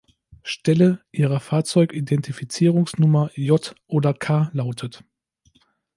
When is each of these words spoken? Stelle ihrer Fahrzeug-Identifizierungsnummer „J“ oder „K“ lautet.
Stelle 0.41 0.99
ihrer 1.11 1.39
Fahrzeug-Identifizierungsnummer 1.39 3.29
„J“ 3.35 3.75
oder 3.85 4.15
„K“ 4.15 4.49
lautet. 4.51 5.03